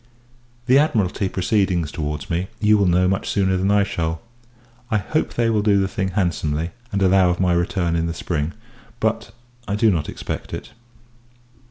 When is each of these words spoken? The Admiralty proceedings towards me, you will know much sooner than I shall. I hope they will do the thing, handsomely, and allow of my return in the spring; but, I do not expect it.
The 0.65 0.79
Admiralty 0.79 1.29
proceedings 1.29 1.91
towards 1.91 2.27
me, 2.27 2.47
you 2.59 2.75
will 2.75 2.87
know 2.87 3.07
much 3.07 3.29
sooner 3.29 3.55
than 3.55 3.69
I 3.69 3.83
shall. 3.83 4.19
I 4.89 4.97
hope 4.97 5.35
they 5.35 5.47
will 5.51 5.61
do 5.61 5.79
the 5.79 5.87
thing, 5.87 6.07
handsomely, 6.07 6.71
and 6.91 7.03
allow 7.03 7.29
of 7.29 7.39
my 7.39 7.53
return 7.53 7.95
in 7.95 8.07
the 8.07 8.13
spring; 8.15 8.53
but, 8.99 9.29
I 9.67 9.75
do 9.75 9.91
not 9.91 10.09
expect 10.09 10.55
it. 10.55 10.71